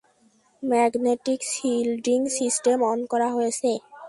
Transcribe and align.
Magnetic 0.63 1.39
shielding 1.51 2.19
system 2.37 2.77
on 2.91 2.99
করা 3.11 3.29
হয়েছে। 3.35 3.71